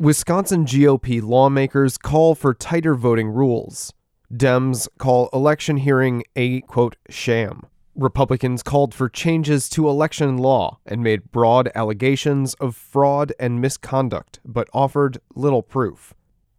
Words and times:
Wisconsin 0.00 0.64
GOP 0.64 1.20
lawmakers 1.20 1.98
call 1.98 2.36
for 2.36 2.54
tighter 2.54 2.94
voting 2.94 3.30
rules. 3.30 3.92
Dems 4.32 4.86
call 4.96 5.28
election 5.32 5.78
hearing 5.78 6.22
a 6.36 6.60
quote 6.60 6.94
sham. 7.10 7.66
Republicans 7.96 8.62
called 8.62 8.94
for 8.94 9.08
changes 9.08 9.68
to 9.68 9.88
election 9.88 10.36
law 10.36 10.78
and 10.86 11.02
made 11.02 11.32
broad 11.32 11.68
allegations 11.74 12.54
of 12.60 12.76
fraud 12.76 13.32
and 13.40 13.60
misconduct, 13.60 14.38
but 14.44 14.68
offered 14.72 15.18
little 15.34 15.64
proof. 15.64 16.14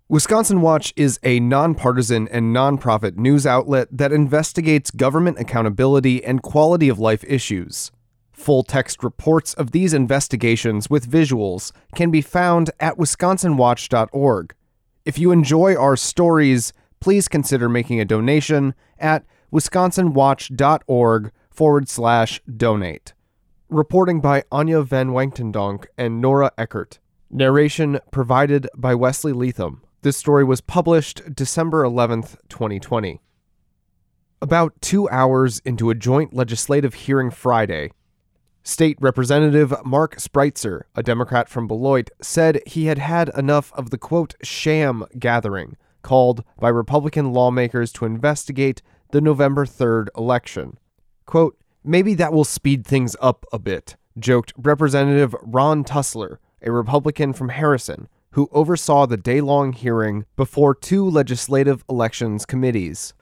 Wisconsin 0.09 0.59
Watch 0.59 0.91
is 0.97 1.17
a 1.23 1.39
nonpartisan 1.39 2.27
and 2.27 2.53
nonprofit 2.53 3.15
news 3.15 3.47
outlet 3.47 3.87
that 3.89 4.11
investigates 4.11 4.91
government 4.91 5.39
accountability 5.39 6.21
and 6.25 6.41
quality 6.41 6.89
of 6.89 6.99
life 6.99 7.23
issues. 7.25 7.89
Full 8.39 8.63
text 8.63 9.03
reports 9.03 9.53
of 9.55 9.71
these 9.71 9.93
investigations 9.93 10.89
with 10.89 11.11
visuals 11.11 11.73
can 11.93 12.09
be 12.09 12.21
found 12.21 12.71
at 12.79 12.95
wisconsinwatch.org. 12.97 14.55
If 15.03 15.19
you 15.19 15.31
enjoy 15.31 15.75
our 15.75 15.97
stories, 15.97 16.71
please 17.01 17.27
consider 17.27 17.67
making 17.67 17.99
a 17.99 18.05
donation 18.05 18.75
at 18.97 19.25
wisconsinwatch.org 19.51 21.31
forward 21.51 21.89
slash 21.89 22.41
donate. 22.43 23.13
Reporting 23.67 24.21
by 24.21 24.45
Anya 24.53 24.83
Van 24.83 25.09
Wagtendonk 25.09 25.87
and 25.97 26.21
Nora 26.21 26.53
Eckert. 26.57 26.99
Narration 27.29 27.99
provided 28.09 28.69
by 28.73 28.95
Wesley 28.95 29.33
Leatham. 29.33 29.81
This 30.01 30.15
story 30.15 30.45
was 30.45 30.61
published 30.61 31.35
December 31.35 31.83
11th, 31.83 32.37
2020. 32.47 33.19
About 34.41 34.81
two 34.81 35.09
hours 35.09 35.59
into 35.65 35.89
a 35.89 35.95
joint 35.95 36.33
legislative 36.33 36.93
hearing 36.93 37.31
Friday, 37.31 37.91
State 38.69 38.97
Representative 39.01 39.73
Mark 39.83 40.17
Spreitzer, 40.17 40.83
a 40.95 41.01
Democrat 41.01 41.49
from 41.49 41.67
Beloit, 41.67 42.11
said 42.21 42.61
he 42.67 42.85
had 42.85 42.99
had 42.99 43.31
enough 43.35 43.73
of 43.73 43.89
the 43.89 43.97
quote 43.97 44.35
sham 44.43 45.05
gathering 45.17 45.75
called 46.03 46.43
by 46.59 46.69
Republican 46.69 47.33
lawmakers 47.33 47.91
to 47.93 48.05
investigate 48.05 48.83
the 49.09 49.21
November 49.21 49.65
3rd 49.65 50.09
election. 50.15 50.77
Quote, 51.25 51.57
maybe 51.83 52.13
that 52.13 52.31
will 52.31 52.43
speed 52.43 52.85
things 52.85 53.15
up 53.19 53.43
a 53.51 53.57
bit, 53.57 53.95
joked 54.19 54.53
Representative 54.55 55.35
Ron 55.41 55.83
Tusler, 55.83 56.37
a 56.61 56.71
Republican 56.71 57.33
from 57.33 57.49
Harrison, 57.49 58.07
who 58.33 58.49
oversaw 58.51 59.07
the 59.07 59.17
day 59.17 59.41
long 59.41 59.73
hearing 59.73 60.25
before 60.35 60.75
two 60.75 61.09
legislative 61.09 61.83
elections 61.89 62.45
committees. 62.45 63.15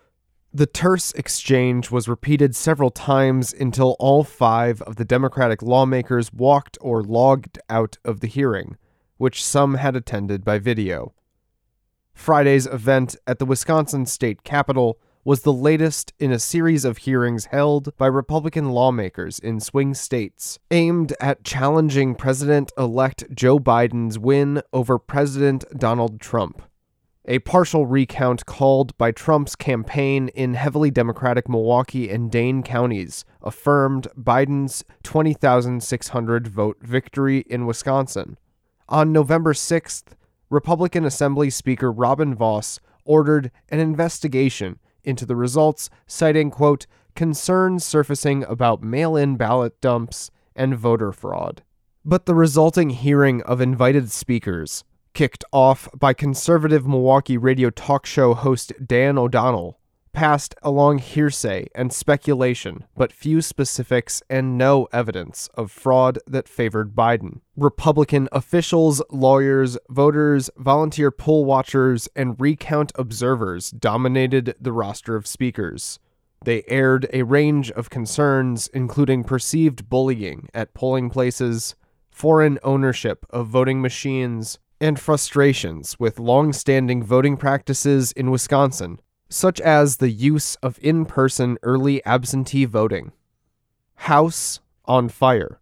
The 0.57 0.65
terse 0.65 1.11
exchange 1.11 1.91
was 1.91 2.07
repeated 2.07 2.55
several 2.55 2.89
times 2.89 3.53
until 3.53 3.95
all 3.99 4.23
five 4.23 4.81
of 4.81 4.95
the 4.95 5.05
Democratic 5.05 5.61
lawmakers 5.61 6.33
walked 6.33 6.79
or 6.81 7.03
logged 7.03 7.59
out 7.69 7.99
of 8.03 8.21
the 8.21 8.27
hearing, 8.27 8.75
which 9.17 9.45
some 9.45 9.75
had 9.75 9.95
attended 9.95 10.43
by 10.43 10.57
video. 10.57 11.13
Friday's 12.11 12.65
event 12.65 13.15
at 13.27 13.37
the 13.37 13.45
Wisconsin 13.45 14.07
State 14.07 14.43
Capitol 14.43 14.97
was 15.23 15.41
the 15.41 15.53
latest 15.53 16.13
in 16.17 16.31
a 16.31 16.39
series 16.39 16.85
of 16.85 16.97
hearings 16.97 17.45
held 17.51 17.95
by 17.95 18.07
Republican 18.07 18.71
lawmakers 18.71 19.37
in 19.37 19.59
swing 19.59 19.93
states 19.93 20.57
aimed 20.71 21.13
at 21.21 21.43
challenging 21.43 22.15
President 22.15 22.71
elect 22.79 23.25
Joe 23.31 23.59
Biden's 23.59 24.17
win 24.17 24.63
over 24.73 24.97
President 24.97 25.65
Donald 25.77 26.19
Trump. 26.19 26.63
A 27.29 27.39
partial 27.39 27.85
recount 27.85 28.45
called 28.45 28.97
by 28.97 29.11
Trump's 29.11 29.53
campaign 29.53 30.29
in 30.29 30.53
heavily 30.53 30.89
Democratic 30.89 31.49
Milwaukee 31.49 32.09
and 32.09 32.31
Dane 32.31 32.63
counties 32.63 33.25
affirmed 33.41 34.07
Biden's 34.17 34.85
20,600 35.03 36.47
vote 36.47 36.77
victory 36.79 37.39
in 37.49 37.65
Wisconsin. 37.65 38.37
On 38.87 39.11
November 39.11 39.51
6th, 39.51 40.13
Republican 40.49 41.03
Assembly 41.03 41.49
Speaker 41.49 41.91
Robin 41.91 42.33
Vos 42.33 42.79
ordered 43.03 43.51
an 43.67 43.79
investigation 43.79 44.79
into 45.03 45.25
the 45.25 45.35
results, 45.35 45.89
citing, 46.05 46.49
quote, 46.49 46.87
concerns 47.13 47.83
surfacing 47.83 48.45
about 48.45 48.81
mail 48.81 49.17
in 49.17 49.35
ballot 49.35 49.81
dumps 49.81 50.31
and 50.55 50.77
voter 50.77 51.11
fraud. 51.11 51.61
But 52.05 52.25
the 52.25 52.35
resulting 52.35 52.91
hearing 52.91 53.41
of 53.41 53.59
invited 53.59 54.11
speakers, 54.11 54.85
kicked 55.17 55.43
off 55.51 55.89
by 55.97 56.13
conservative 56.13 56.85
Milwaukee 56.85 57.39
radio 57.39 57.71
talk 57.71 58.05
show 58.05 58.35
host 58.35 58.71
Dan 58.85 59.17
O'Donnell, 59.17 59.79
passed 60.13 60.53
along 60.61 60.99
hearsay 60.99 61.65
and 61.73 61.91
speculation, 61.91 62.83
but 62.95 63.11
few 63.11 63.41
specifics 63.41 64.21
and 64.29 64.59
no 64.59 64.87
evidence 64.93 65.49
of 65.55 65.71
fraud 65.71 66.19
that 66.27 66.47
favored 66.47 66.93
Biden. 66.93 67.41
Republican 67.55 68.29
officials, 68.31 69.01
lawyers, 69.09 69.75
voters, 69.89 70.51
volunteer 70.55 71.09
poll 71.09 71.45
watchers, 71.45 72.07
and 72.15 72.39
recount 72.39 72.91
observers 72.93 73.71
dominated 73.71 74.53
the 74.61 74.71
roster 74.71 75.15
of 75.15 75.25
speakers. 75.25 75.97
They 76.45 76.63
aired 76.67 77.07
a 77.11 77.23
range 77.23 77.71
of 77.71 77.89
concerns, 77.89 78.67
including 78.67 79.23
perceived 79.23 79.89
bullying 79.89 80.47
at 80.53 80.75
polling 80.75 81.09
places, 81.09 81.73
foreign 82.11 82.59
ownership 82.61 83.25
of 83.31 83.47
voting 83.47 83.81
machines, 83.81 84.59
and 84.79 84.99
frustrations 84.99 85.99
with 85.99 86.19
long 86.19 86.53
standing 86.53 87.03
voting 87.03 87.37
practices 87.37 88.11
in 88.11 88.31
Wisconsin 88.31 88.99
such 89.29 89.59
as 89.61 89.97
the 89.97 90.09
use 90.09 90.55
of 90.57 90.79
in 90.81 91.05
person 91.05 91.57
early 91.63 92.03
absentee 92.05 92.65
voting. 92.65 93.11
House 93.95 94.59
on 94.85 95.09
fire. 95.09 95.59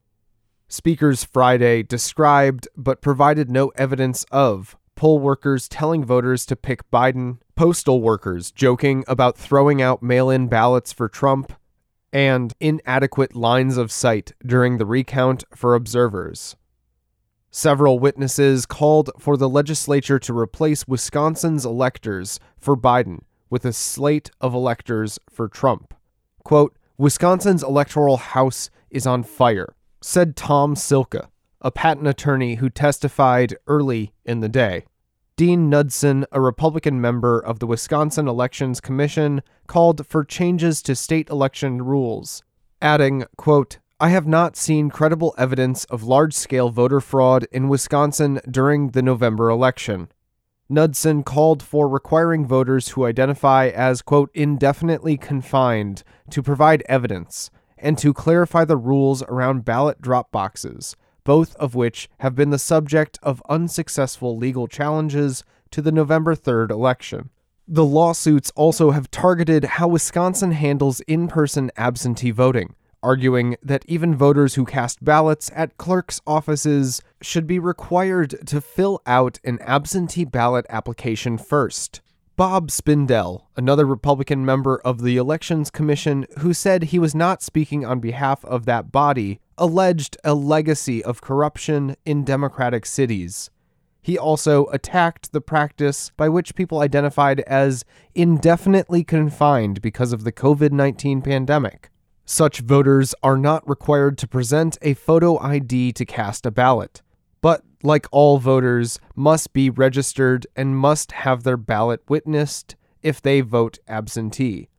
Speakers 0.68 1.24
Friday 1.24 1.84
described 1.84 2.68
but 2.76 3.02
provided 3.02 3.50
no 3.50 3.70
evidence 3.70 4.26
of 4.32 4.78
poll 4.96 5.20
workers 5.20 5.68
telling 5.68 6.04
voters 6.04 6.46
to 6.46 6.56
pick 6.56 6.90
Biden, 6.90 7.40
postal 7.56 8.02
workers 8.02 8.52
joking 8.52 9.04
about 9.08 9.38
throwing 9.38 9.82
out 9.82 10.02
mail 10.02 10.30
in 10.30 10.48
ballots 10.48 10.94
for 10.94 11.10
Trump, 11.10 11.54
and 12.14 12.54
inadequate 12.60 13.36
lines 13.36 13.78
of 13.78 13.92
sight 13.92 14.32
during 14.46 14.78
the 14.78 14.86
recount 14.86 15.44
for 15.54 15.76
observers. 15.76 16.56
Several 17.58 18.00
witnesses 18.00 18.66
called 18.66 19.12
for 19.18 19.38
the 19.38 19.48
legislature 19.48 20.20
to 20.20 20.38
replace 20.38 20.90
Wisconsin's 20.90 21.64
electors 21.64 22.38
for 22.58 22.76
Biden 22.76 23.20
with 23.50 23.64
a 23.64 23.72
slate 23.72 24.30
of 24.42 24.54
electors 24.54 25.20
for 25.30 25.48
Trump. 25.48 25.94
Quote, 26.44 26.76
Wisconsin's 26.98 27.64
electoral 27.64 28.18
house 28.18 28.70
is 28.90 29.08
on 29.08 29.24
fire, 29.24 29.74
said 30.02 30.36
Tom 30.36 30.76
Silka, 30.76 31.30
a 31.62 31.72
patent 31.72 32.08
attorney 32.08 32.56
who 32.56 32.70
testified 32.70 33.56
early 33.68 34.12
in 34.26 34.42
the 34.42 34.50
day. 34.50 34.84
Dean 35.38 35.72
Knudson, 35.72 36.26
a 36.34 36.42
Republican 36.42 37.00
member 37.00 37.40
of 37.40 37.60
the 37.60 37.68
Wisconsin 37.68 38.28
Elections 38.28 38.82
Commission, 38.82 39.42
called 39.66 40.06
for 40.06 40.26
changes 40.26 40.82
to 40.82 40.94
state 40.94 41.30
election 41.30 41.82
rules, 41.82 42.44
adding, 42.82 43.24
quote, 43.38 43.78
I 44.06 44.10
have 44.10 44.28
not 44.28 44.56
seen 44.56 44.92
credible 44.92 45.34
evidence 45.36 45.84
of 45.86 46.04
large 46.04 46.36
scale 46.36 46.70
voter 46.70 47.02
fraud 47.02 47.48
in 47.52 47.70
Wisconsin 47.70 48.40
during 48.48 48.90
the 48.90 49.02
November 49.02 49.50
election. 49.50 50.10
Knudson 50.70 51.26
called 51.26 51.64
for 51.64 51.90
requiring 51.90 52.46
voters 52.46 52.90
who 52.90 53.04
identify 53.04 53.66
as, 53.66 54.04
quote, 54.04 54.30
indefinitely 54.36 55.18
confined 55.18 56.04
to 56.30 56.44
provide 56.44 56.84
evidence 56.88 57.50
and 57.80 57.98
to 57.98 58.14
clarify 58.14 58.64
the 58.64 58.78
rules 58.78 59.24
around 59.24 59.66
ballot 59.66 60.00
drop 60.04 60.32
boxes, 60.32 60.96
both 61.24 61.56
of 61.56 61.74
which 61.74 62.08
have 62.20 62.36
been 62.36 62.52
the 62.52 62.60
subject 62.60 63.18
of 63.24 63.42
unsuccessful 63.50 64.38
legal 64.38 64.68
challenges 64.68 65.44
to 65.72 65.82
the 65.82 65.92
November 65.92 66.36
3rd 66.36 66.70
election. 66.70 67.32
The 67.68 67.84
lawsuits 67.84 68.52
also 68.56 68.92
have 68.92 69.10
targeted 69.10 69.64
how 69.64 69.88
Wisconsin 69.88 70.52
handles 70.52 71.00
in 71.08 71.28
person 71.28 71.72
absentee 71.76 72.30
voting 72.30 72.76
arguing 73.06 73.56
that 73.62 73.86
even 73.88 74.16
voters 74.16 74.56
who 74.56 74.66
cast 74.66 75.06
ballots 75.06 75.52
at 75.54 75.78
clerks' 75.78 76.20
offices 76.26 77.04
should 77.22 77.46
be 77.46 77.60
required 77.60 78.36
to 78.48 78.60
fill 78.60 79.00
out 79.06 79.40
an 79.44 79.60
absentee 79.62 80.26
ballot 80.26 80.66
application 80.70 81.38
first. 81.38 82.02
Bob 82.36 82.70
Spindell, 82.70 83.44
another 83.56 83.86
Republican 83.86 84.44
member 84.44 84.82
of 84.84 85.04
the 85.04 85.18
Elections 85.18 85.70
Commission 85.70 86.26
who 86.40 86.52
said 86.52 86.84
he 86.84 87.00
was 87.00 87.14
not 87.14 87.44
speaking 87.44 87.86
on 87.86 88.00
behalf 88.00 88.44
of 88.44 88.66
that 88.66 88.92
body, 88.92 89.40
alleged 89.58 90.18
a 90.24 90.34
legacy 90.34 91.04
of 91.04 91.22
corruption 91.22 91.96
in 92.06 92.26
Democratic 92.26 92.86
cities. 92.86 93.52
He 94.02 94.18
also 94.18 94.66
attacked 94.68 95.32
the 95.32 95.42
practice 95.42 96.12
by 96.18 96.28
which 96.28 96.56
people 96.56 96.80
identified 96.80 97.40
as 97.42 97.86
indefinitely 98.14 99.04
confined 99.04 99.82
because 99.82 100.12
of 100.12 100.24
the 100.24 100.32
COVID 100.32 100.72
19 100.72 101.22
pandemic. 101.22 101.90
Such 102.26 102.60
voters 102.60 103.14
are 103.22 103.38
not 103.38 103.68
required 103.70 104.18
to 104.18 104.28
present 104.28 104.80
a 104.82 104.96
photo 104.96 105.40
ID 105.40 105.94
to 105.94 106.06
cast 106.06 106.48
a 106.48 106.52
ballot, 106.52 107.04
but, 107.40 107.64
like 107.84 108.08
all 108.12 108.40
voters, 108.40 109.00
must 109.16 109.54
be 109.54 109.70
registered 109.70 110.48
and 110.56 110.76
must 110.76 111.12
have 111.12 111.44
their 111.44 111.56
ballot 111.56 112.02
witnessed 112.10 112.76
if 113.04 113.22
they 113.22 113.42
vote 113.42 113.78
absentee. 113.88 114.70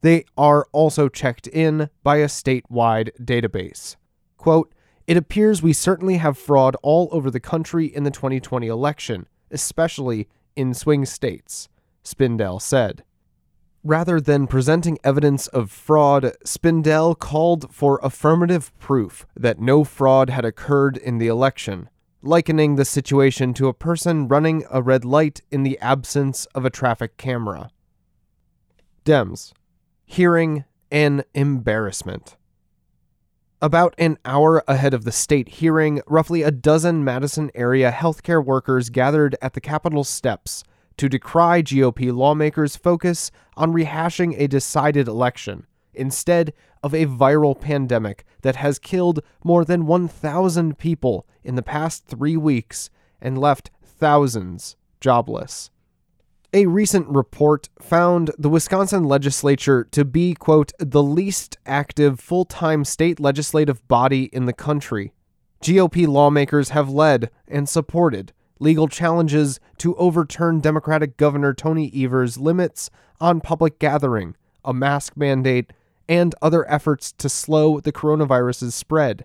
They 0.00 0.24
are 0.38 0.66
also 0.72 1.10
checked 1.10 1.46
in 1.46 1.90
by 2.02 2.16
a 2.16 2.26
statewide 2.26 3.10
database. 3.22 3.96
Quote, 4.38 4.72
It 5.06 5.18
appears 5.18 5.62
we 5.62 5.74
certainly 5.74 6.16
have 6.16 6.38
fraud 6.38 6.74
all 6.82 7.10
over 7.12 7.30
the 7.30 7.40
country 7.40 7.84
in 7.84 8.04
the 8.04 8.10
2020 8.10 8.66
election, 8.66 9.26
especially 9.50 10.26
in 10.56 10.72
swing 10.72 11.04
states, 11.04 11.68
Spindell 12.02 12.62
said. 12.62 13.02
Rather 13.84 14.20
than 14.20 14.46
presenting 14.46 14.98
evidence 15.04 15.46
of 15.48 15.70
fraud, 15.70 16.32
Spindell 16.44 17.14
called 17.14 17.72
for 17.72 18.00
affirmative 18.02 18.76
proof 18.78 19.24
that 19.36 19.60
no 19.60 19.84
fraud 19.84 20.30
had 20.30 20.44
occurred 20.44 20.96
in 20.96 21.18
the 21.18 21.28
election, 21.28 21.88
likening 22.20 22.74
the 22.74 22.84
situation 22.84 23.54
to 23.54 23.68
a 23.68 23.74
person 23.74 24.26
running 24.26 24.64
a 24.70 24.82
red 24.82 25.04
light 25.04 25.42
in 25.50 25.62
the 25.62 25.78
absence 25.78 26.46
of 26.54 26.64
a 26.64 26.70
traffic 26.70 27.16
camera. 27.16 27.70
Dems. 29.04 29.52
Hearing 30.04 30.64
an 30.90 31.22
embarrassment. 31.32 32.36
About 33.62 33.94
an 33.98 34.18
hour 34.24 34.62
ahead 34.68 34.94
of 34.94 35.04
the 35.04 35.12
state 35.12 35.48
hearing, 35.48 36.00
roughly 36.06 36.42
a 36.42 36.50
dozen 36.50 37.04
Madison 37.04 37.50
area 37.54 37.92
healthcare 37.92 38.44
workers 38.44 38.90
gathered 38.90 39.36
at 39.40 39.54
the 39.54 39.60
Capitol 39.60 40.04
steps 40.04 40.64
to 40.98 41.08
decry 41.08 41.62
GOP 41.62 42.12
lawmakers' 42.12 42.76
focus 42.76 43.30
on 43.56 43.72
rehashing 43.72 44.34
a 44.38 44.46
decided 44.46 45.08
election 45.08 45.66
instead 45.94 46.52
of 46.82 46.94
a 46.94 47.06
viral 47.06 47.58
pandemic 47.58 48.24
that 48.42 48.56
has 48.56 48.78
killed 48.78 49.20
more 49.42 49.64
than 49.64 49.86
1,000 49.86 50.78
people 50.78 51.26
in 51.42 51.54
the 51.54 51.62
past 51.62 52.06
three 52.06 52.36
weeks 52.36 52.90
and 53.20 53.38
left 53.38 53.70
thousands 53.82 54.76
jobless. 55.00 55.70
A 56.54 56.66
recent 56.66 57.06
report 57.08 57.68
found 57.78 58.30
the 58.38 58.48
Wisconsin 58.48 59.04
legislature 59.04 59.84
to 59.90 60.04
be, 60.04 60.34
quote, 60.34 60.72
the 60.78 61.02
least 61.02 61.58
active 61.66 62.20
full 62.20 62.46
time 62.46 62.84
state 62.84 63.20
legislative 63.20 63.86
body 63.86 64.24
in 64.32 64.46
the 64.46 64.54
country. 64.54 65.12
GOP 65.62 66.06
lawmakers 66.06 66.70
have 66.70 66.88
led 66.88 67.30
and 67.46 67.68
supported 67.68 68.32
legal 68.58 68.88
challenges 68.88 69.60
to 69.78 69.94
overturn 69.96 70.60
Democratic 70.60 71.16
Governor 71.16 71.54
Tony 71.54 71.90
Evers' 71.94 72.38
limits 72.38 72.90
on 73.20 73.40
public 73.40 73.78
gathering, 73.78 74.36
a 74.64 74.72
mask 74.72 75.16
mandate, 75.16 75.72
and 76.08 76.34
other 76.40 76.68
efforts 76.70 77.12
to 77.12 77.28
slow 77.28 77.80
the 77.80 77.92
coronavirus's 77.92 78.74
spread. 78.74 79.24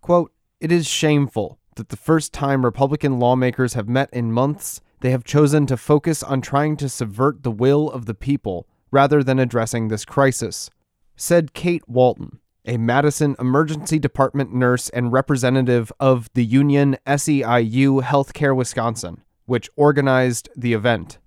Quote, 0.00 0.32
it 0.60 0.70
is 0.70 0.86
shameful 0.86 1.58
that 1.76 1.88
the 1.88 1.96
first 1.96 2.32
time 2.32 2.64
Republican 2.64 3.18
lawmakers 3.18 3.74
have 3.74 3.88
met 3.88 4.10
in 4.12 4.32
months 4.32 4.80
they 5.00 5.10
have 5.10 5.24
chosen 5.24 5.66
to 5.66 5.76
focus 5.76 6.22
on 6.22 6.40
trying 6.40 6.76
to 6.76 6.88
subvert 6.88 7.42
the 7.42 7.50
will 7.50 7.90
of 7.90 8.06
the 8.06 8.14
people 8.14 8.66
rather 8.90 9.22
than 9.22 9.38
addressing 9.38 9.88
this 9.88 10.04
crisis, 10.04 10.68
said 11.16 11.54
Kate 11.54 11.88
Walton, 11.88 12.38
a 12.70 12.78
Madison 12.78 13.34
Emergency 13.40 13.98
Department 13.98 14.54
nurse 14.54 14.88
and 14.90 15.10
representative 15.10 15.90
of 15.98 16.30
the 16.34 16.44
union 16.44 16.96
SEIU 17.04 18.00
Healthcare 18.00 18.54
Wisconsin, 18.54 19.22
which 19.44 19.68
organized 19.74 20.48
the 20.56 20.72
event. 20.72 21.18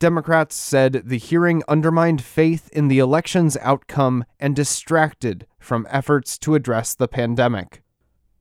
Democrats 0.00 0.56
said 0.56 1.02
the 1.04 1.16
hearing 1.16 1.62
undermined 1.68 2.20
faith 2.20 2.68
in 2.72 2.88
the 2.88 2.98
election's 2.98 3.56
outcome 3.58 4.24
and 4.40 4.56
distracted 4.56 5.46
from 5.60 5.86
efforts 5.88 6.36
to 6.38 6.56
address 6.56 6.92
the 6.92 7.06
pandemic. 7.06 7.84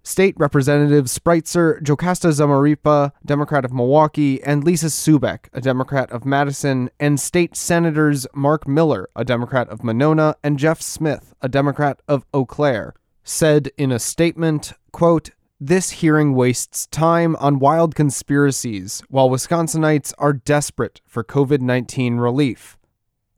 State 0.03 0.35
Representatives 0.37 1.17
Spreitzer, 1.17 1.81
Jocasta 1.85 2.29
Zamarripa, 2.29 3.11
Democrat 3.25 3.65
of 3.65 3.73
Milwaukee, 3.73 4.41
and 4.43 4.63
Lisa 4.63 4.87
Subeck, 4.87 5.47
a 5.53 5.61
Democrat 5.61 6.11
of 6.11 6.25
Madison, 6.25 6.89
and 6.99 7.19
State 7.19 7.55
Senators 7.55 8.25
Mark 8.33 8.67
Miller, 8.67 9.09
a 9.15 9.23
Democrat 9.23 9.69
of 9.69 9.83
Monona, 9.83 10.35
and 10.43 10.57
Jeff 10.57 10.81
Smith, 10.81 11.33
a 11.41 11.49
Democrat 11.49 12.01
of 12.07 12.25
Eau 12.33 12.45
Claire, 12.45 12.93
said 13.23 13.69
in 13.77 13.91
a 13.91 13.99
statement, 13.99 14.73
quote, 14.91 15.29
this 15.63 15.91
hearing 15.91 16.33
wastes 16.33 16.87
time 16.87 17.35
on 17.35 17.59
wild 17.59 17.93
conspiracies 17.93 19.03
while 19.09 19.29
Wisconsinites 19.29 20.11
are 20.17 20.33
desperate 20.33 21.01
for 21.05 21.23
COVID 21.23 21.61
19 21.61 22.17
relief. 22.17 22.79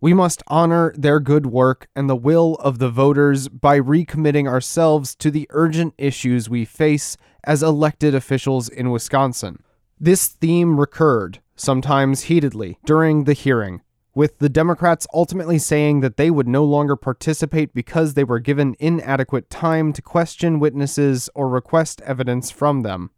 We 0.04 0.14
must 0.14 0.44
honor 0.48 0.94
their 0.98 1.22
good 1.22 1.46
work 1.46 1.88
and 1.96 2.10
the 2.10 2.16
will 2.18 2.56
of 2.56 2.78
the 2.78 2.90
voters 2.90 3.48
by 3.48 3.80
recommitting 3.80 4.50
ourselves 4.50 5.16
to 5.16 5.32
the 5.32 5.48
urgent 5.52 5.94
issues 5.98 6.50
we 6.50 6.66
face 6.66 7.16
as 7.46 7.64
elected 7.64 8.14
officials 8.14 8.68
in 8.68 8.92
Wisconsin. 8.92 9.64
This 9.98 10.28
theme 10.28 10.78
recurred, 10.78 11.40
sometimes 11.56 12.24
heatedly, 12.24 12.80
during 12.84 13.24
the 13.24 13.32
hearing, 13.32 13.80
with 14.14 14.40
the 14.40 14.50
Democrats 14.50 15.08
ultimately 15.14 15.58
saying 15.58 16.02
that 16.02 16.18
they 16.18 16.30
would 16.30 16.50
no 16.50 16.66
longer 16.66 16.98
participate 16.98 17.74
because 17.74 18.14
they 18.14 18.26
were 18.26 18.40
given 18.40 18.76
inadequate 18.80 19.50
time 19.50 19.94
to 19.94 20.02
question 20.02 20.60
witnesses 20.60 21.30
or 21.34 21.48
request 21.48 22.02
evidence 22.02 22.52
from 22.52 22.82
them. 22.82 23.10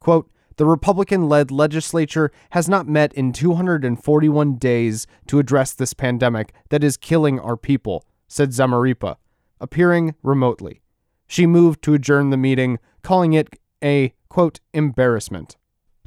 Quote, 0.00 0.28
the 0.58 0.66
Republican 0.66 1.28
led 1.28 1.50
legislature 1.52 2.30
has 2.50 2.68
not 2.68 2.88
met 2.88 3.14
in 3.14 3.32
241 3.32 4.56
days 4.56 5.06
to 5.28 5.38
address 5.38 5.72
this 5.72 5.94
pandemic 5.94 6.52
that 6.68 6.84
is 6.84 6.96
killing 6.96 7.38
our 7.38 7.56
people, 7.56 8.04
said 8.26 8.50
Zamarripa, 8.50 9.16
appearing 9.60 10.16
remotely. 10.22 10.82
She 11.28 11.46
moved 11.46 11.80
to 11.82 11.94
adjourn 11.94 12.30
the 12.30 12.36
meeting, 12.36 12.80
calling 13.02 13.34
it 13.34 13.56
a, 13.82 14.12
quote, 14.28 14.58
embarrassment. 14.74 15.56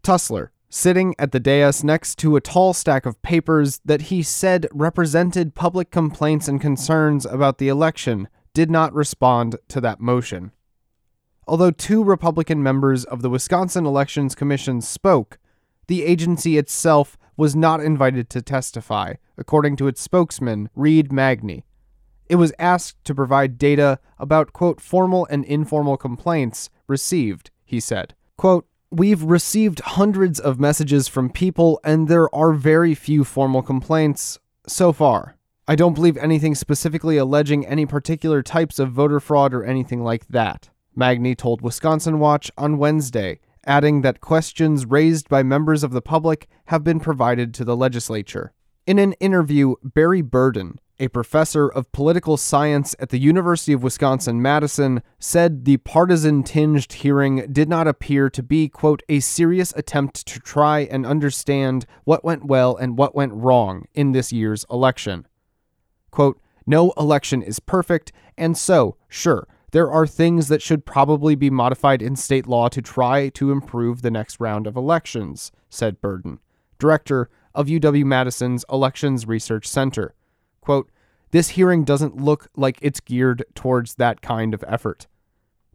Tusler, 0.04 0.50
sitting 0.70 1.16
at 1.18 1.32
the 1.32 1.40
dais 1.40 1.82
next 1.82 2.18
to 2.20 2.36
a 2.36 2.42
tall 2.42 2.74
stack 2.74 3.06
of 3.06 3.22
papers 3.22 3.80
that 3.86 4.04
he 4.04 4.22
said 4.22 4.68
represented 4.74 5.56
public 5.56 5.92
complaints 5.92 6.50
and 6.50 6.60
concerns 6.60 7.26
about 7.26 7.58
the 7.58 7.70
election, 7.70 8.28
did 8.54 8.70
not 8.70 8.94
respond 8.94 9.56
to 9.70 9.80
that 9.80 10.02
motion. 10.02 10.52
Although 11.52 11.72
two 11.72 12.02
Republican 12.02 12.64
members 12.64 13.04
of 13.04 13.22
the 13.22 13.30
Wisconsin 13.30 13.86
Elections 13.86 14.36
Commission 14.36 14.80
spoke, 14.80 15.38
the 15.88 16.06
agency 16.06 16.58
itself 16.58 17.18
was 17.36 17.58
not 17.58 17.82
invited 17.82 18.30
to 18.30 18.42
testify, 18.42 19.16
according 19.38 19.76
to 19.76 19.88
its 19.88 20.00
spokesman, 20.00 20.70
Reid 20.76 21.10
Magney. 21.10 21.64
It 22.30 22.38
was 22.38 22.54
asked 22.58 23.04
to 23.04 23.14
provide 23.14 23.58
data 23.58 24.00
about, 24.18 24.54
quote, 24.54 24.80
formal 24.80 25.28
and 25.30 25.44
informal 25.44 25.98
complaints 25.98 26.70
received, 26.88 27.52
he 27.66 27.82
said. 27.82 28.16
Quote, 28.38 28.66
We've 28.90 29.22
received 29.22 29.82
hundreds 29.82 30.40
of 30.40 30.58
messages 30.58 31.10
from 31.10 31.30
people, 31.30 31.82
and 31.84 32.08
there 32.08 32.34
are 32.34 32.54
very 32.54 32.96
few 32.96 33.26
formal 33.26 33.62
complaints 33.62 34.40
so 34.68 34.94
far. 34.94 35.36
I 35.68 35.76
don't 35.76 35.96
believe 35.96 36.16
anything 36.16 36.56
specifically 36.56 37.18
alleging 37.18 37.68
any 37.68 37.86
particular 37.86 38.42
types 38.42 38.80
of 38.80 38.94
voter 38.94 39.20
fraud 39.20 39.54
or 39.54 39.66
anything 39.66 40.02
like 40.02 40.28
that. 40.30 40.70
Magney 40.98 41.38
told 41.38 41.62
Wisconsin 41.62 42.20
Watch 42.20 42.52
on 42.58 42.78
Wednesday, 42.78 43.40
adding 43.66 44.02
that 44.02 44.22
questions 44.22 44.86
raised 44.86 45.30
by 45.30 45.44
members 45.44 45.84
of 45.84 45.92
the 45.92 46.02
public 46.02 46.48
have 46.66 46.84
been 46.84 47.00
provided 47.00 47.54
to 47.54 47.64
the 47.64 47.76
legislature. 47.76 48.54
In 48.86 49.00
an 49.00 49.14
interview, 49.14 49.76
Barry 49.84 50.22
Burden, 50.22 50.80
a 51.00 51.08
professor 51.08 51.68
of 51.68 51.92
political 51.92 52.38
science 52.38 52.96
at 53.00 53.10
the 53.10 53.20
University 53.20 53.74
of 53.74 53.84
Wisconsin 53.84 54.42
Madison, 54.42 55.02
said 55.18 55.66
the 55.66 55.78
partisan 55.78 56.44
tinged 56.44 56.94
hearing 56.94 57.52
did 57.52 57.70
not 57.70 57.88
appear 57.88 58.30
to 58.30 58.44
be, 58.44 58.68
quote, 58.68 59.02
a 59.10 59.20
serious 59.20 59.74
attempt 59.76 60.28
to 60.28 60.40
try 60.40 60.82
and 60.82 61.06
understand 61.06 61.86
what 62.04 62.24
went 62.24 62.46
well 62.46 62.76
and 62.76 62.98
what 62.98 63.16
went 63.16 63.34
wrong 63.34 63.86
in 63.94 64.12
this 64.12 64.32
year's 64.32 64.66
election. 64.70 65.28
Quote, 66.12 66.40
no 66.66 66.92
election 66.98 67.42
is 67.42 67.60
perfect, 67.60 68.12
and 68.38 68.58
so, 68.58 68.96
sure, 69.08 69.48
there 69.72 69.90
are 69.90 70.06
things 70.06 70.48
that 70.50 70.62
should 70.62 70.86
probably 70.86 71.36
be 71.36 71.50
modified 71.50 72.02
in 72.02 72.16
state 72.16 72.46
law 72.46 72.68
to 72.68 72.82
try 72.82 73.30
to 73.30 73.52
improve 73.52 74.02
the 74.02 74.12
next 74.12 74.40
round 74.40 74.68
of 74.68 74.76
elections, 74.76 75.52
said 75.70 76.02
Burden, 76.02 76.40
director 76.78 77.30
of 77.56 77.68
UW 77.68 78.06
Madison's 78.06 78.66
Elections 78.70 79.26
Research 79.26 79.68
Center. 79.68 80.14
Quote, 80.62 80.90
this 81.32 81.50
hearing 81.50 81.86
doesn't 81.86 82.18
look 82.18 82.50
like 82.56 82.78
it's 82.82 83.00
geared 83.00 83.44
towards 83.56 83.96
that 83.96 84.22
kind 84.22 84.54
of 84.54 84.64
effort. 84.68 85.08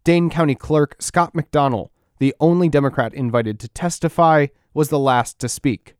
Dane 0.04 0.28
County 0.30 0.54
Clerk 0.54 0.96
Scott 1.00 1.32
McDonell, 1.32 1.88
the 2.18 2.34
only 2.38 2.68
Democrat 2.68 3.14
invited 3.14 3.58
to 3.60 3.68
testify, 3.68 4.46
was 4.74 4.90
the 4.90 4.98
last 4.98 5.38
to 5.38 5.48
speak. 5.48 5.94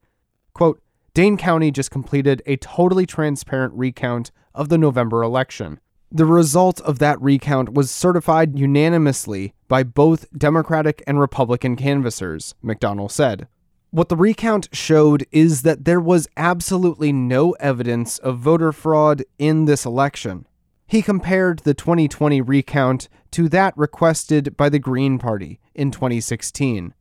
Quote, 0.53 0.81
Dane 1.15 1.39
County 1.39 1.71
just 1.71 1.91
completed 1.91 2.43
a 2.45 2.57
totally 2.57 3.07
transparent 3.07 3.73
recount 3.75 4.31
of 4.55 4.69
the 4.69 4.77
November 4.77 5.23
election. 5.23 5.81
The 6.13 6.25
result 6.25 6.81
of 6.83 6.99
that 7.01 7.21
recount 7.21 7.75
was 7.75 7.91
certified 7.91 8.59
unanimously 8.59 9.55
by 9.69 9.83
both 9.83 10.27
Democratic 10.37 11.03
and 11.07 11.19
Republican 11.19 11.77
canvassers, 11.77 12.55
McDonell 12.65 13.11
said. 13.11 13.49
What 13.91 14.09
the 14.09 14.17
recount 14.17 14.69
showed 14.73 15.27
is 15.33 15.63
that 15.63 15.85
there 15.85 16.01
was 16.01 16.29
absolutely 16.37 17.13
no 17.13 17.53
evidence 17.53 18.19
of 18.19 18.39
voter 18.39 18.73
fraud 18.73 19.25
in 19.39 19.65
this 19.65 19.85
election. 19.85 20.47
He 20.87 21.03
compared 21.03 21.61
the 21.61 21.75
2020 21.75 22.41
recount 22.41 23.09
to 23.33 23.49
that 23.49 23.77
requested 23.77 24.57
by 24.57 24.69
the 24.69 24.79
Green 24.79 25.19
Party 25.19 25.59
in 25.75 25.91
2016. 25.91 26.95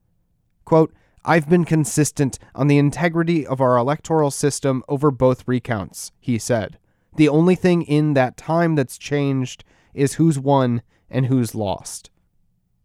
Quote, 0.64 0.94
I've 1.24 1.50
been 1.50 1.66
consistent 1.66 2.40
on 2.54 2.68
the 2.68 2.78
integrity 2.78 3.46
of 3.46 3.62
our 3.62 3.78
electoral 3.78 4.32
system 4.32 4.84
over 4.88 5.12
both 5.12 5.48
recounts, 5.48 6.12
he 6.20 6.40
said. 6.40 6.78
The 7.16 7.30
only 7.30 7.56
thing 7.56 7.82
in 7.84 8.14
that 8.14 8.38
time 8.38 8.76
that's 8.76 8.98
changed 8.98 9.64
is 9.94 10.16
who's 10.16 10.38
won 10.38 10.82
and 11.10 11.28
who's 11.28 11.56
lost. 11.56 12.10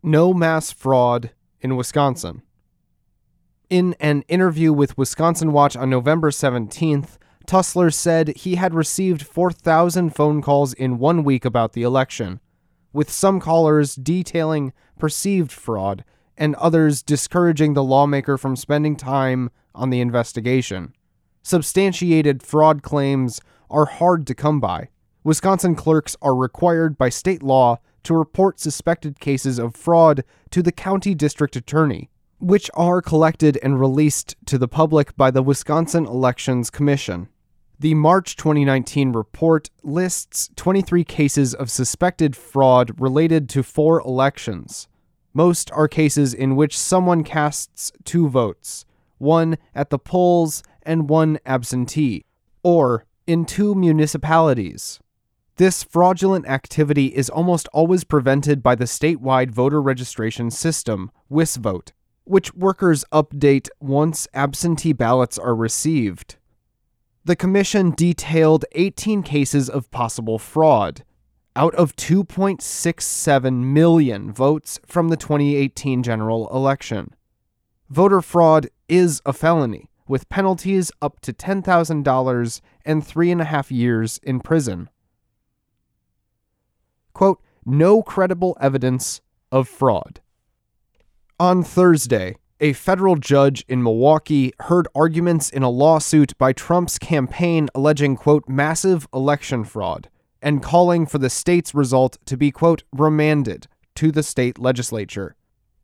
No 0.02 0.32
mass 0.32 0.70
fraud 0.70 1.30
in 1.60 1.76
Wisconsin. 1.76 2.42
In 3.68 3.94
an 4.00 4.22
interview 4.28 4.72
with 4.72 4.96
Wisconsin 4.96 5.52
Watch 5.52 5.76
on 5.76 5.90
November 5.90 6.30
17th, 6.30 7.18
Tusler 7.46 7.92
said 7.92 8.36
he 8.36 8.54
had 8.54 8.74
received 8.74 9.26
4,000 9.26 10.14
phone 10.14 10.42
calls 10.42 10.72
in 10.72 10.98
one 10.98 11.24
week 11.24 11.44
about 11.44 11.72
the 11.72 11.82
election, 11.82 12.40
with 12.92 13.10
some 13.10 13.40
callers 13.40 13.94
detailing 13.94 14.72
perceived 14.98 15.50
fraud 15.52 16.04
and 16.36 16.54
others 16.56 17.02
discouraging 17.02 17.74
the 17.74 17.84
lawmaker 17.84 18.38
from 18.38 18.56
spending 18.56 18.96
time 18.96 19.50
on 19.74 19.90
the 19.90 20.00
investigation. 20.00 20.94
Substantiated 21.42 22.42
fraud 22.42 22.82
claims 22.82 23.40
are 23.70 23.86
hard 23.86 24.26
to 24.26 24.34
come 24.34 24.60
by. 24.60 24.88
Wisconsin 25.22 25.74
clerks 25.74 26.16
are 26.22 26.34
required 26.34 26.96
by 26.96 27.08
state 27.08 27.42
law 27.42 27.78
to 28.02 28.14
report 28.14 28.58
suspected 28.58 29.20
cases 29.20 29.58
of 29.58 29.76
fraud 29.76 30.24
to 30.50 30.62
the 30.62 30.72
county 30.72 31.14
district 31.14 31.56
attorney, 31.56 32.08
which 32.38 32.70
are 32.74 33.02
collected 33.02 33.58
and 33.62 33.78
released 33.78 34.34
to 34.46 34.56
the 34.56 34.68
public 34.68 35.16
by 35.16 35.30
the 35.30 35.42
Wisconsin 35.42 36.06
Elections 36.06 36.70
Commission. 36.70 37.28
The 37.78 37.94
March 37.94 38.36
2019 38.36 39.12
report 39.12 39.70
lists 39.82 40.50
23 40.56 41.04
cases 41.04 41.54
of 41.54 41.70
suspected 41.70 42.36
fraud 42.36 42.98
related 43.00 43.48
to 43.50 43.62
four 43.62 44.00
elections. 44.00 44.88
Most 45.32 45.70
are 45.72 45.88
cases 45.88 46.34
in 46.34 46.56
which 46.56 46.78
someone 46.78 47.24
casts 47.24 47.92
two 48.04 48.28
votes, 48.28 48.84
one 49.18 49.56
at 49.74 49.90
the 49.90 49.98
polls 49.98 50.62
and 50.82 51.08
one 51.08 51.38
absentee, 51.46 52.24
or 52.62 53.06
in 53.30 53.44
two 53.44 53.76
municipalities. 53.76 54.98
This 55.54 55.84
fraudulent 55.84 56.48
activity 56.48 57.06
is 57.14 57.30
almost 57.30 57.68
always 57.68 58.02
prevented 58.02 58.60
by 58.60 58.74
the 58.74 58.86
statewide 58.86 59.52
voter 59.52 59.80
registration 59.80 60.50
system, 60.50 61.12
WisVote, 61.30 61.92
which 62.24 62.52
workers 62.54 63.04
update 63.12 63.68
once 63.78 64.26
absentee 64.34 64.92
ballots 64.92 65.38
are 65.38 65.54
received. 65.54 66.38
The 67.24 67.36
Commission 67.36 67.92
detailed 67.92 68.64
18 68.72 69.22
cases 69.22 69.70
of 69.70 69.92
possible 69.92 70.40
fraud 70.40 71.04
out 71.54 71.74
of 71.76 71.94
2.67 71.94 73.52
million 73.62 74.32
votes 74.32 74.80
from 74.86 75.08
the 75.08 75.16
2018 75.16 76.02
general 76.02 76.48
election. 76.52 77.14
Voter 77.90 78.22
fraud 78.22 78.68
is 78.88 79.20
a 79.26 79.32
felony, 79.32 79.89
with 80.10 80.28
penalties 80.28 80.92
up 81.00 81.20
to 81.20 81.32
$10,000 81.32 82.60
and 82.84 83.06
three 83.06 83.30
and 83.30 83.40
a 83.40 83.44
half 83.44 83.72
years 83.72 84.18
in 84.22 84.40
prison 84.40 84.90
quote, 87.20 87.42
no 87.66 88.02
credible 88.02 88.56
evidence 88.62 89.20
of 89.52 89.68
fraud. 89.68 90.20
On 91.38 91.62
Thursday, 91.62 92.34
a 92.60 92.72
federal 92.72 93.16
judge 93.16 93.62
in 93.68 93.82
Milwaukee 93.82 94.52
heard 94.60 94.88
arguments 94.94 95.50
in 95.50 95.62
a 95.62 95.68
lawsuit 95.68 96.36
by 96.38 96.54
Trump's 96.54 96.98
campaign 96.98 97.68
alleging, 97.74 98.16
quote, 98.16 98.48
massive 98.48 99.06
election 99.12 99.64
fraud 99.64 100.08
and 100.40 100.62
calling 100.62 101.04
for 101.04 101.18
the 101.18 101.28
state's 101.28 101.74
result 101.74 102.16
to 102.24 102.38
be, 102.38 102.50
quote, 102.50 102.84
remanded 102.90 103.66
to 103.96 104.10
the 104.10 104.22
state 104.22 104.58
legislature. 104.58 105.36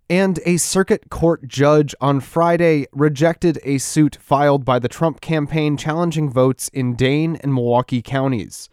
And 0.09 0.39
a 0.45 0.57
circuit 0.59 1.11
court 1.11 1.49
judge 1.49 1.93
on 2.01 2.21
Friday 2.21 2.87
rejected 2.93 3.59
a 3.65 3.79
suit 3.79 4.19
filed 4.21 4.65
by 4.65 4.79
the 4.79 4.89
Trump 4.89 5.21
campaign 5.21 5.77
challenging 5.77 6.31
votes 6.31 6.69
in 6.69 6.95
Dane 6.95 7.35
and 7.37 7.53
Milwaukee 7.53 8.03
counties. 8.03 8.69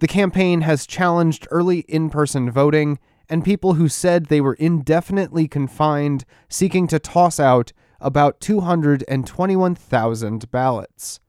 The 0.00 0.08
campaign 0.08 0.62
has 0.62 0.84
challenged 0.84 1.46
early 1.52 1.80
in 1.80 2.10
person 2.10 2.50
voting 2.50 2.98
and 3.28 3.44
people 3.44 3.74
who 3.74 3.88
said 3.88 4.26
they 4.26 4.40
were 4.40 4.54
indefinitely 4.54 5.46
confined, 5.46 6.24
seeking 6.48 6.88
to 6.88 6.98
toss 6.98 7.38
out 7.38 7.72
about 8.00 8.40
221,000 8.40 10.50
ballots. 10.50 11.20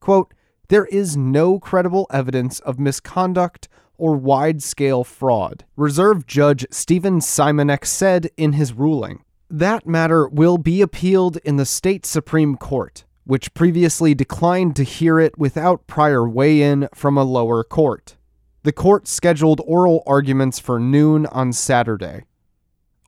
Quote, 0.00 0.34
there 0.68 0.84
is 0.86 1.16
no 1.16 1.58
credible 1.58 2.06
evidence 2.10 2.60
of 2.60 2.78
misconduct 2.78 3.68
or 3.98 4.16
wide 4.16 4.62
scale 4.62 5.04
fraud, 5.04 5.64
Reserve 5.76 6.26
Judge 6.26 6.66
Stephen 6.70 7.20
Simanek 7.20 7.84
said 7.84 8.30
in 8.36 8.52
his 8.54 8.72
ruling. 8.72 9.22
That 9.48 9.86
matter 9.86 10.28
will 10.28 10.58
be 10.58 10.82
appealed 10.82 11.36
in 11.38 11.56
the 11.56 11.66
state 11.66 12.04
Supreme 12.04 12.56
Court 12.56 13.04
which 13.26 13.52
previously 13.54 14.14
declined 14.14 14.76
to 14.76 14.84
hear 14.84 15.18
it 15.18 15.36
without 15.36 15.86
prior 15.88 16.26
weigh 16.28 16.62
in 16.62 16.88
from 16.94 17.18
a 17.18 17.24
lower 17.24 17.64
court. 17.64 18.16
The 18.62 18.72
court 18.72 19.08
scheduled 19.08 19.60
oral 19.66 20.02
arguments 20.06 20.60
for 20.60 20.78
noon 20.78 21.26
on 21.26 21.52
Saturday. 21.52 22.24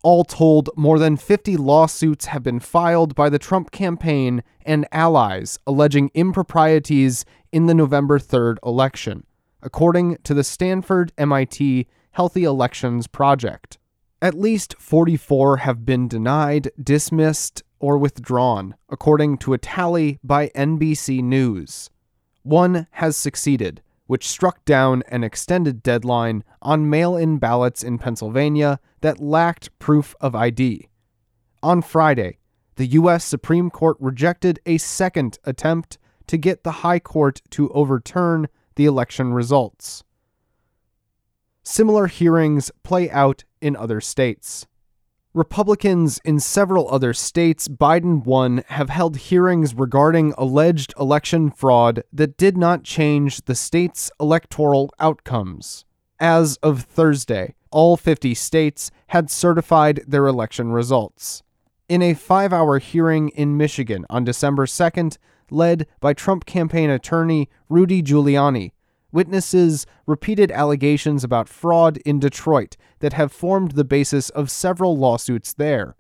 All 0.03 0.25
told, 0.25 0.71
more 0.77 0.99
than 0.99 1.17
50 1.17 1.57
lawsuits 1.57 2.27
have 2.27 2.43
been 2.43 2.61
filed 2.61 3.15
by 3.15 3.29
the 3.29 3.39
Trump 3.39 3.71
campaign 3.71 4.43
and 4.65 4.87
allies 4.93 5.59
alleging 5.67 6.11
improprieties 6.15 7.25
in 7.53 7.67
the 7.67 7.75
November 7.75 8.19
3rd 8.19 8.57
election, 8.65 9.25
according 9.63 10.17
to 10.25 10.35
the 10.35 10.45
Stanford 10.45 11.13
MIT 11.19 11.87
Healthy 12.13 12.45
Elections 12.45 13.07
Project. 13.07 13.79
At 14.21 14.35
least 14.35 14.75
44 14.79 15.59
have 15.59 15.87
been 15.87 16.09
denied, 16.09 16.71
dismissed, 16.83 17.63
or 17.79 17.97
withdrawn, 17.99 18.75
according 18.89 19.39
to 19.39 19.53
a 19.53 19.59
tally 19.59 20.19
by 20.25 20.49
NBC 20.49 21.23
News. 21.23 21.91
One 22.43 22.87
has 22.93 23.17
succeeded, 23.17 23.83
which 24.07 24.27
struck 24.27 24.65
down 24.65 25.03
an 25.09 25.23
extended 25.23 25.83
deadline 25.83 26.43
on 26.63 26.91
mail 26.91 27.17
in 27.17 27.39
ballots 27.39 27.83
in 27.83 27.99
Pennsylvania 27.99 28.81
that 29.03 29.21
lacked 29.21 29.77
proof 29.79 30.15
of 30.21 30.35
ID. 30.35 30.89
On 31.63 31.83
Friday, 31.83 32.39
the 32.77 32.87
U.S. 32.87 33.25
Supreme 33.25 33.71
Court 33.71 33.97
rejected 34.01 34.61
a 34.65 34.79
second 34.79 35.39
attempt 35.45 35.99
to 36.29 36.37
get 36.37 36.63
the 36.63 36.71
High 36.71 37.01
Court 37.01 37.43
to 37.51 37.69
overturn 37.71 38.49
the 38.79 38.87
election 38.87 39.35
results. 39.35 40.05
Similar 41.65 42.07
hearings 42.07 42.71
play 42.85 43.11
out 43.11 43.43
in 43.61 43.77
other 43.77 44.01
states. 44.01 44.67
Republicans 45.35 46.21
in 46.25 46.39
several 46.39 46.89
other 46.89 47.13
states 47.13 47.67
Biden 47.67 48.25
won 48.25 48.63
have 48.69 48.89
held 48.89 49.17
hearings 49.17 49.75
regarding 49.75 50.33
alleged 50.39 50.95
election 50.99 51.51
fraud 51.51 52.05
that 52.13 52.39
did 52.39 52.57
not 52.57 52.85
change 52.85 53.43
the 53.47 53.55
state's 53.57 54.13
electoral 54.21 54.91
outcomes. 55.01 55.85
As 56.21 56.57
of 56.63 56.83
Thursday, 56.83 57.57
all 57.73 57.97
50 57.97 58.33
states 58.35 58.93
had 59.09 59.29
certified 59.29 60.03
their 60.07 60.27
election 60.27 60.71
results. 60.71 61.43
In 61.89 62.01
a 62.01 62.15
five 62.15 62.53
hour 62.53 62.79
hearing 62.79 63.31
in 63.31 63.57
Michigan 63.57 64.07
on 64.09 64.23
December 64.23 64.67
2nd, 64.67 65.19
led 65.51 65.87
by 66.01 66.13
Trump 66.13 66.45
campaign 66.47 66.91
attorney 66.91 67.49
Rudy 67.69 68.03
Giuliani, 68.03 68.73
Witnesses 69.11 69.87
repeated 70.07 70.51
allegations 70.51 71.25
about 71.25 71.49
fraud 71.49 71.97
in 71.99 72.19
Detroit 72.19 72.77
that 72.99 73.15
have 73.15 73.33
formed 73.33 73.73
the 73.73 73.85
basis 73.85 74.29
of 74.31 74.51
several 74.51 74.99
lawsuits 74.99 75.55
there. 75.55 75.97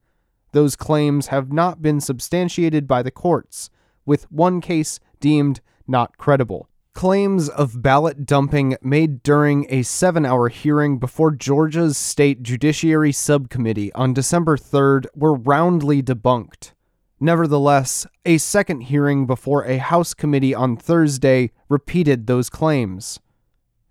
Those 0.53 0.77
claims 0.77 1.29
have 1.29 1.51
not 1.51 1.81
been 1.81 2.01
substantiated 2.01 2.87
by 2.87 3.03
the 3.03 3.11
courts, 3.11 3.71
with 4.05 4.31
one 4.31 4.61
case 4.61 5.01
deemed 5.21 5.61
not 5.87 6.19
credible. 6.19 6.69
Claims 6.93 7.49
of 7.49 7.81
ballot 7.81 8.27
dumping 8.27 8.77
made 8.83 9.23
during 9.23 9.67
a 9.71 9.85
seven 9.85 10.27
hour 10.27 10.49
hearing 10.49 10.99
before 10.99 11.31
Georgia's 11.31 11.97
State 11.97 12.43
Judiciary 12.43 13.13
Subcommittee 13.13 13.93
on 13.95 14.13
December 14.13 14.57
3rd 14.59 15.07
were 15.15 15.35
roundly 15.35 16.03
debunked. 16.03 16.73
Nevertheless, 17.21 18.07
a 18.25 18.39
second 18.39 18.83
hearing 18.83 19.27
before 19.27 19.65
a 19.65 19.79
House 19.79 20.15
committee 20.15 20.55
on 20.55 20.77
Thursday 20.77 21.51
repeated 21.69 22.27
those 22.27 22.49
claims. 22.49 23.19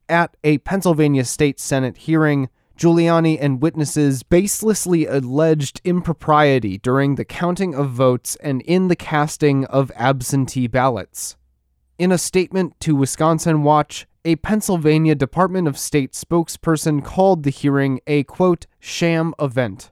At 0.08 0.38
a 0.44 0.60
Pennsylvania 0.60 1.26
State 1.26 1.60
Senate 1.60 1.98
hearing, 1.98 2.50
Giuliani 2.78 3.38
and 3.42 3.62
witnesses 3.62 4.24
baselessly 4.24 5.12
alleged 5.12 5.82
impropriety 5.84 6.78
during 6.78 7.16
the 7.16 7.26
counting 7.26 7.74
of 7.76 7.90
votes 7.90 8.38
and 8.38 8.62
in 8.62 8.88
the 8.88 8.96
casting 8.96 9.66
of 9.66 9.92
absentee 9.96 10.68
ballots. 10.68 11.36
In 11.98 12.12
a 12.12 12.18
statement 12.18 12.80
to 12.82 12.96
Wisconsin 12.96 13.64
Watch, 13.64 14.08
a 14.24 14.36
Pennsylvania 14.38 15.16
Department 15.16 15.68
of 15.68 15.78
State 15.78 16.14
spokesperson 16.14 17.04
called 17.04 17.44
the 17.44 17.50
hearing 17.50 18.00
a 18.06 18.24
quote, 18.24 18.68
sham 18.80 19.34
event. 19.40 19.92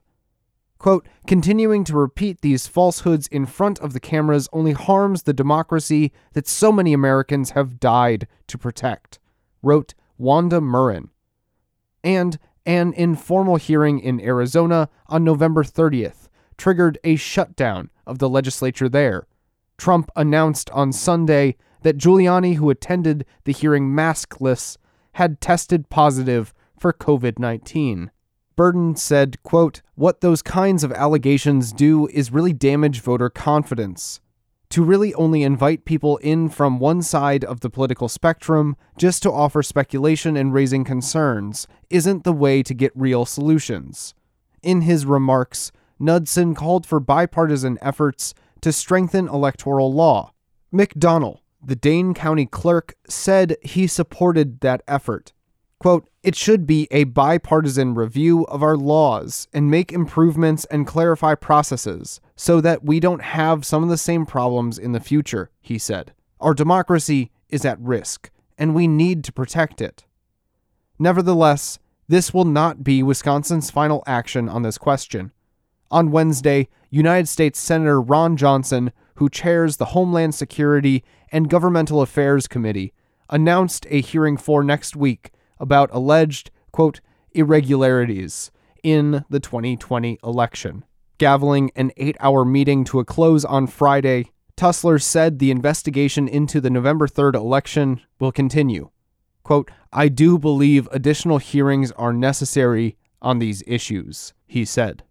Quote, 0.78 1.06
continuing 1.26 1.84
to 1.84 1.96
repeat 1.96 2.40
these 2.40 2.66
falsehoods 2.66 3.26
in 3.28 3.46
front 3.46 3.78
of 3.80 3.92
the 3.92 4.00
cameras 4.00 4.48
only 4.52 4.72
harms 4.72 5.22
the 5.22 5.32
democracy 5.32 6.12
that 6.34 6.46
so 6.46 6.70
many 6.70 6.92
Americans 6.92 7.50
have 7.50 7.80
died 7.80 8.28
to 8.46 8.58
protect, 8.58 9.18
wrote 9.62 9.94
Wanda 10.18 10.60
Murren. 10.60 11.08
And 12.04 12.38
an 12.66 12.92
informal 12.92 13.56
hearing 13.56 14.00
in 14.00 14.20
Arizona 14.20 14.88
on 15.06 15.24
November 15.24 15.64
30th 15.64 16.28
triggered 16.58 16.98
a 17.04 17.16
shutdown 17.16 17.90
of 18.06 18.18
the 18.18 18.28
legislature 18.28 18.88
there. 18.88 19.26
Trump 19.78 20.10
announced 20.16 20.70
on 20.70 20.92
Sunday 20.92 21.56
that 21.82 21.98
Giuliani, 21.98 22.56
who 22.56 22.70
attended 22.70 23.24
the 23.44 23.52
hearing 23.52 23.90
maskless, 23.90 24.76
had 25.12 25.40
tested 25.40 25.88
positive 25.88 26.52
for 26.78 26.92
COVID 26.92 27.38
19. 27.38 28.10
Burden 28.56 28.96
said, 28.96 29.42
quote, 29.42 29.82
What 29.94 30.22
those 30.22 30.40
kinds 30.40 30.82
of 30.82 30.92
allegations 30.92 31.72
do 31.72 32.06
is 32.08 32.32
really 32.32 32.54
damage 32.54 33.00
voter 33.00 33.28
confidence. 33.28 34.20
To 34.70 34.82
really 34.82 35.14
only 35.14 35.42
invite 35.42 35.84
people 35.84 36.16
in 36.18 36.48
from 36.48 36.80
one 36.80 37.02
side 37.02 37.44
of 37.44 37.60
the 37.60 37.70
political 37.70 38.08
spectrum 38.08 38.76
just 38.98 39.22
to 39.22 39.30
offer 39.30 39.62
speculation 39.62 40.36
and 40.36 40.52
raising 40.54 40.84
concerns 40.84 41.68
isn't 41.90 42.24
the 42.24 42.32
way 42.32 42.62
to 42.62 42.74
get 42.74 42.92
real 42.94 43.26
solutions. 43.26 44.14
In 44.62 44.80
his 44.80 45.06
remarks, 45.06 45.70
Knudson 46.00 46.56
called 46.56 46.86
for 46.86 46.98
bipartisan 46.98 47.78
efforts 47.80 48.34
to 48.62 48.72
strengthen 48.72 49.28
electoral 49.28 49.92
law. 49.92 50.32
McDonell, 50.72 51.40
the 51.62 51.76
Dane 51.76 52.14
County 52.14 52.46
clerk, 52.46 52.94
said 53.08 53.56
he 53.62 53.86
supported 53.86 54.60
that 54.60 54.82
effort. 54.88 55.32
Quote, 55.78 56.08
it 56.22 56.34
should 56.34 56.66
be 56.66 56.88
a 56.90 57.04
bipartisan 57.04 57.94
review 57.94 58.44
of 58.44 58.62
our 58.62 58.76
laws 58.76 59.46
and 59.52 59.70
make 59.70 59.92
improvements 59.92 60.64
and 60.66 60.86
clarify 60.86 61.34
processes 61.34 62.20
so 62.34 62.60
that 62.62 62.84
we 62.84 62.98
don't 62.98 63.22
have 63.22 63.66
some 63.66 63.82
of 63.82 63.88
the 63.88 63.98
same 63.98 64.24
problems 64.24 64.78
in 64.78 64.92
the 64.92 65.00
future, 65.00 65.50
he 65.60 65.78
said. 65.78 66.12
Our 66.40 66.54
democracy 66.54 67.30
is 67.48 67.64
at 67.64 67.78
risk, 67.78 68.30
and 68.56 68.74
we 68.74 68.88
need 68.88 69.22
to 69.24 69.32
protect 69.32 69.80
it. 69.80 70.04
Nevertheless, 70.98 71.78
this 72.08 72.32
will 72.32 72.44
not 72.44 72.82
be 72.82 73.02
Wisconsin's 73.02 73.70
final 73.70 74.02
action 74.06 74.48
on 74.48 74.62
this 74.62 74.78
question. 74.78 75.32
On 75.90 76.10
Wednesday, 76.10 76.68
United 76.90 77.28
States 77.28 77.58
Senator 77.58 78.00
Ron 78.00 78.36
Johnson, 78.36 78.92
who 79.16 79.28
chairs 79.28 79.76
the 79.76 79.86
Homeland 79.86 80.34
Security 80.34 81.04
and 81.30 81.50
Governmental 81.50 82.00
Affairs 82.00 82.46
Committee, 82.48 82.92
announced 83.28 83.86
a 83.90 84.00
hearing 84.00 84.36
for 84.36 84.64
next 84.64 84.96
week 84.96 85.30
about 85.58 85.90
alleged, 85.92 86.50
quote, 86.72 87.00
irregularities 87.32 88.50
in 88.82 89.24
the 89.28 89.40
2020 89.40 90.18
election. 90.22 90.84
Gaveling 91.18 91.70
an 91.76 91.92
eight 91.96 92.16
hour 92.20 92.44
meeting 92.44 92.84
to 92.84 93.00
a 93.00 93.04
close 93.04 93.44
on 93.44 93.66
Friday, 93.66 94.30
Tusler 94.56 95.02
said 95.02 95.38
the 95.38 95.50
investigation 95.50 96.28
into 96.28 96.60
the 96.60 96.70
November 96.70 97.06
3rd 97.06 97.34
election 97.34 98.00
will 98.18 98.32
continue. 98.32 98.90
Quote, 99.42 99.70
I 99.92 100.08
do 100.08 100.38
believe 100.38 100.88
additional 100.90 101.38
hearings 101.38 101.92
are 101.92 102.12
necessary 102.12 102.96
on 103.22 103.38
these 103.38 103.62
issues, 103.66 104.34
he 104.46 104.64
said. 104.64 105.04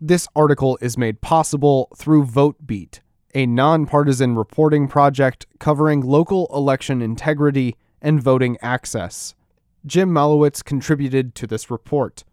This 0.00 0.26
article 0.34 0.78
is 0.80 0.98
made 0.98 1.20
possible 1.20 1.88
through 1.96 2.26
VoteBeat, 2.26 3.00
a 3.34 3.46
nonpartisan 3.46 4.36
reporting 4.36 4.88
project 4.88 5.46
covering 5.58 6.00
local 6.00 6.48
election 6.52 7.00
integrity 7.00 7.76
and 8.00 8.22
voting 8.22 8.58
access. 8.60 9.34
Jim 9.86 10.10
Malewitz 10.10 10.62
contributed 10.62 11.34
to 11.34 11.46
this 11.46 11.70
report. 11.70 12.24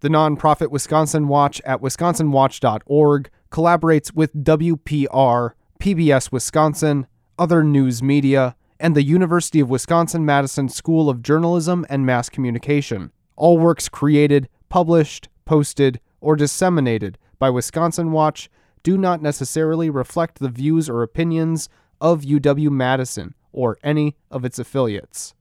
The 0.00 0.08
nonprofit 0.08 0.70
Wisconsin 0.70 1.28
Watch 1.28 1.60
at 1.64 1.80
wisconsinwatch.org 1.80 3.30
collaborates 3.50 4.14
with 4.14 4.44
WPR, 4.44 5.52
PBS 5.80 6.32
Wisconsin, 6.32 7.06
other 7.38 7.62
news 7.62 8.02
media, 8.02 8.56
and 8.80 8.94
the 8.94 9.02
University 9.02 9.60
of 9.60 9.70
Wisconsin 9.70 10.24
Madison 10.24 10.68
School 10.68 11.10
of 11.10 11.22
Journalism 11.22 11.84
and 11.88 12.06
Mass 12.06 12.28
Communication. 12.28 13.10
All 13.36 13.58
works 13.58 13.88
created, 13.88 14.48
published, 14.68 15.28
posted, 15.44 16.00
or 16.20 16.36
disseminated 16.36 17.18
by 17.38 17.50
Wisconsin 17.50 18.12
Watch 18.12 18.48
do 18.82 18.98
not 18.98 19.22
necessarily 19.22 19.90
reflect 19.90 20.38
the 20.38 20.48
views 20.48 20.88
or 20.88 21.02
opinions 21.02 21.68
of 22.00 22.22
UW 22.22 22.70
Madison 22.70 23.34
or 23.52 23.78
any 23.82 24.16
of 24.30 24.44
its 24.44 24.58
affiliates. 24.58 25.34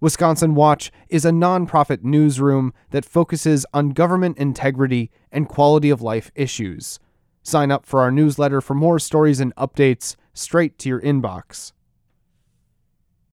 Wisconsin 0.00 0.54
Watch 0.54 0.92
is 1.08 1.24
a 1.24 1.30
nonprofit 1.30 2.04
newsroom 2.04 2.72
that 2.90 3.04
focuses 3.04 3.66
on 3.74 3.90
government 3.90 4.38
integrity 4.38 5.10
and 5.32 5.48
quality 5.48 5.90
of 5.90 6.00
life 6.00 6.30
issues. 6.36 7.00
Sign 7.42 7.72
up 7.72 7.84
for 7.84 8.00
our 8.00 8.12
newsletter 8.12 8.60
for 8.60 8.74
more 8.74 8.98
stories 8.98 9.40
and 9.40 9.54
updates 9.56 10.14
straight 10.34 10.78
to 10.78 10.88
your 10.88 11.00
inbox. 11.00 11.72